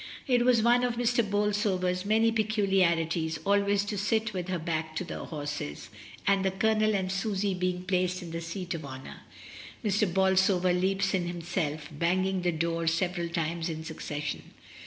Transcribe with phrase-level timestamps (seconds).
[0.25, 1.29] It was one of Mrs.
[1.29, 5.89] Bolsover's many peculiarities always to sit with her back to the horses,
[6.25, 9.17] and the Colonel and Susy being placed in the seat of honour,
[9.85, 10.11] Mr.
[10.11, 14.41] Bolsover leaps in himself, banging the door several times in succession.